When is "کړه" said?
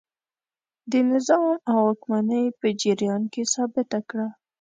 4.09-4.27